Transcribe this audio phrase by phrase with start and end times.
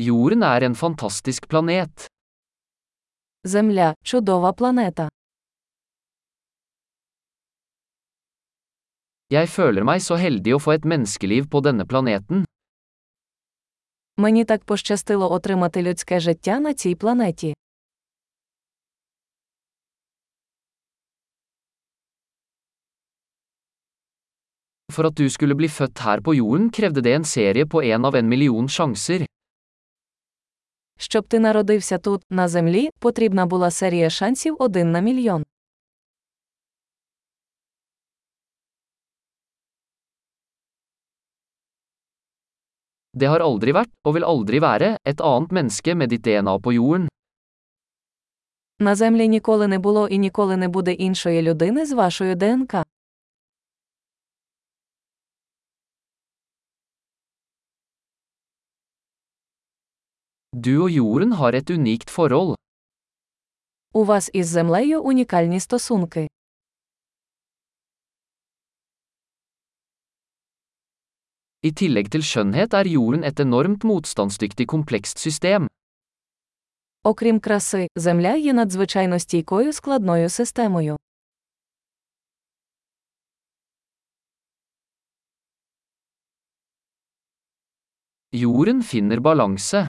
[0.00, 2.06] Jorden er en fantastisk planet.
[3.46, 5.08] Земля чудова планета.
[9.34, 12.44] Jeg føler meg så heldig å få et menneskeliv på denne planeten.
[14.16, 17.54] Мені так пощастило отримати людське життя на цій планеті.
[24.92, 28.04] For at du skulle bli født her på jorden krevde det en serie på en
[28.04, 29.26] av en million sjanser.
[31.00, 35.44] Щоб ти народився тут, на землі, потрібна була серія шансів один на мільйон.
[43.18, 46.72] Det har aldri vært, og vil aldri være, et annet menneske med ditt DNA på
[46.72, 47.08] jorden.
[48.80, 52.84] На землі ніколи не було і ніколи не буде іншої людини з вашою ДНК.
[60.57, 62.55] Du og jorden har et unikt forhold.
[63.93, 66.27] У вас із землею унікальні стосунки.
[71.63, 75.67] I tillegg til skjønnhet er jorden et enormt motstandsdyktig komplekst system.
[77.03, 80.97] Окрім краси, земля є надзвичайно стійкою складною системою.
[88.31, 89.87] Jorden finner balanse.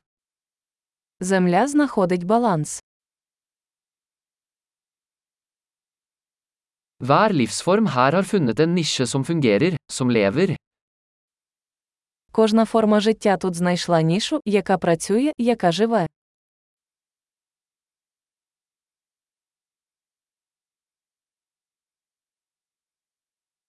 [1.20, 2.80] Земля знаходить баланс.
[7.00, 10.56] Hver livsform her har funnet en nisje som fungerer, som lever.
[12.32, 16.06] Кожна форма життя тут знайшла нішу, яка працює, яка живе.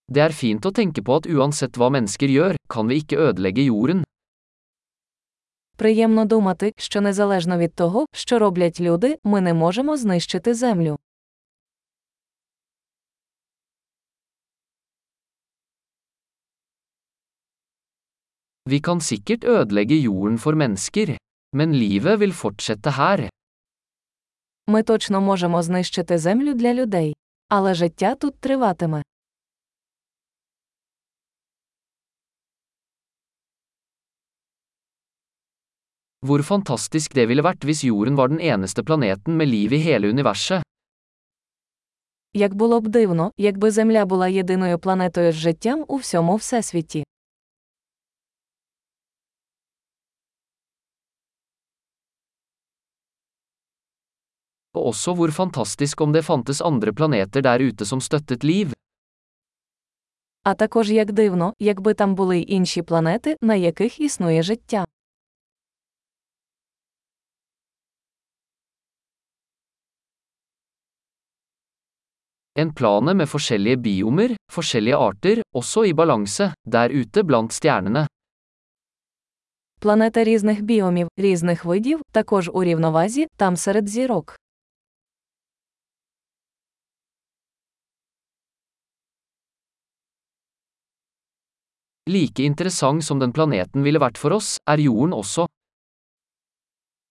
[0.07, 3.65] Det er fint å tenke på at uansett hva mennesker gjør, kan vi ikke ødelegge
[3.65, 4.03] jorden.
[5.80, 10.98] Приємно думати, що незалежно від того, що роблять люди, ми не можемо знищити землю.
[18.68, 21.16] Vi kan sikkert ødelegge jorden for mennesker,
[21.56, 23.28] men livet vil fortsette her.
[24.66, 27.16] Ми точно можемо знищити землю для людей.
[27.48, 29.02] Але життя тут триватиме.
[36.25, 40.09] Hvor fantastisk det ville vært hvis jorden var den eneste planeten med liv i hele
[40.09, 40.61] universet.
[42.33, 47.03] Як було б дивно, якби Земля була єдиною планетою з життям у всьому всесвіті.
[54.73, 58.73] Og også hvor fantastisk om det fantes andre planeter der ute som støttet liv.
[60.43, 64.85] А також як дивно, якби там були й інші планети, на яких існує життя.
[72.58, 78.06] En plane med forskjellige biomer, forskjellige arter, også i balanse, der ute blant stjernene.
[79.80, 84.36] Планета різних біомів, різних видів, також у рівновазі, там серед зірок.
[92.06, 95.46] Like interessant som den planeten ville vært for oss, er jorden også.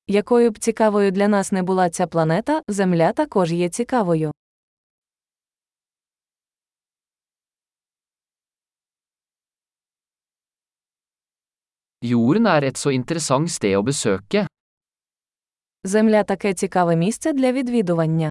[0.07, 4.31] Якою б цікавою для нас не була ця планета, Земля також є цікавою.
[12.01, 14.45] Jorden er et så interessant sted å besøke.
[15.83, 18.29] Земля таке цікаве місце для відвідування.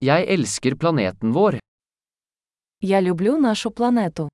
[0.00, 1.58] Jeg elsker planeten vår.
[2.80, 4.33] Я люблю нашу планету.